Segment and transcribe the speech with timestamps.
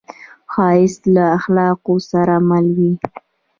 [0.53, 2.91] ښایست له اخلاقو سره مل وي